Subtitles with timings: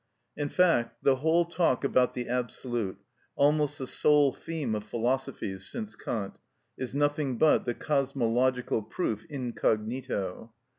[0.35, 2.97] In fact, the whole talk about the absolute,
[3.35, 6.39] almost the sole theme of philosophies since Kant,
[6.75, 10.53] is nothing but the cosmological proof incognito.